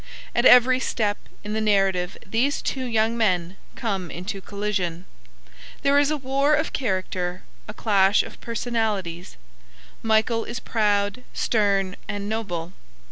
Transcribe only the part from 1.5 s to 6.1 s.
the narrative these two young men come into collision. There is